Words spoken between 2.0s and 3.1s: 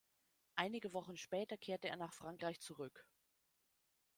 Frankreich zurück.